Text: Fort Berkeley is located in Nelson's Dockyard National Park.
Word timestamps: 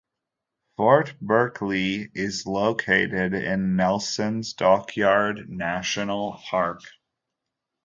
Fort 0.77 1.13
Berkeley 1.21 2.09
is 2.15 2.47
located 2.47 3.35
in 3.35 3.75
Nelson's 3.75 4.53
Dockyard 4.53 5.47
National 5.47 6.41
Park. 6.49 6.81